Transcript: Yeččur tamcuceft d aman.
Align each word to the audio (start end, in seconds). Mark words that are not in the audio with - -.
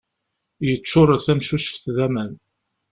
Yeččur 0.67 1.09
tamcuceft 1.25 1.85
d 1.95 1.97
aman. 2.05 2.31